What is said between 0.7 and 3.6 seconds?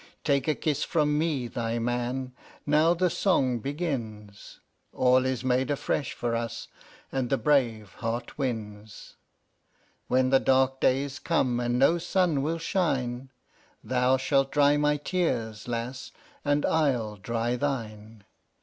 from me thy man; now the song